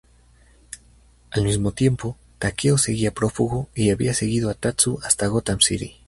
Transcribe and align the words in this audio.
Al 1.29 1.43
mismo 1.43 1.73
tiempo, 1.73 2.17
Takeo 2.39 2.79
seguía 2.79 3.13
prófugo 3.13 3.69
y 3.75 3.91
había 3.91 4.15
seguido 4.15 4.49
a 4.49 4.55
Tatsu 4.55 4.97
hasta 5.03 5.27
Gotham 5.27 5.59
City. 5.61 5.97